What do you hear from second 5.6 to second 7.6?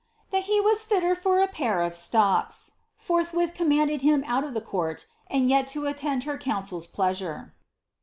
to attend her council's pleasure.'